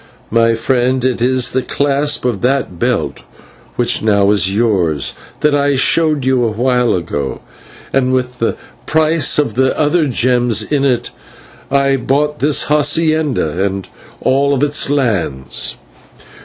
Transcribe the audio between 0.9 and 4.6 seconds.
it is the clasp of that belt, which now is